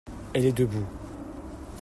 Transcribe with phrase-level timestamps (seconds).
[0.33, 0.87] Elle est debout.